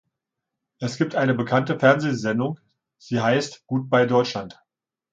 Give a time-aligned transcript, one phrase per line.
[0.79, 2.59] Es gibt eine bekannte Fernsehsendung,
[2.97, 4.59] sie heißt "Goodbye Deutschland".